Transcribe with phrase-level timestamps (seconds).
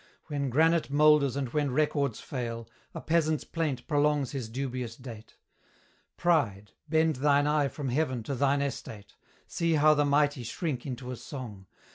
[0.29, 5.35] When granite moulders and when records fail, A peasant's plaint prolongs his dubious date.
[6.17, 6.71] Pride!
[6.89, 9.13] bend thine eye from heaven to thine estate,
[9.45, 11.67] See how the mighty shrink into a song!